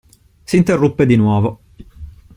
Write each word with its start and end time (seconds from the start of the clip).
S'interruppe 0.45 1.05
di 1.05 1.15
nuovo. 1.15 1.61